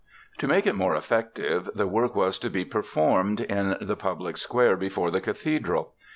[0.39, 4.75] To make it more effective, the work was to be performed in the public square
[4.75, 5.93] before the cathedral.